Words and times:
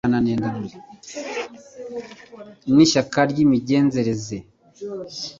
n'ishyaka 2.75 3.19
by'imigenzereze 3.31 4.37